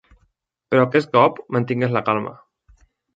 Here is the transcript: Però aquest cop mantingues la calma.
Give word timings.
Però 0.73 0.85
aquest 0.85 1.11
cop 1.17 1.37
mantingues 1.57 1.93
la 1.99 2.03
calma. 2.09 2.33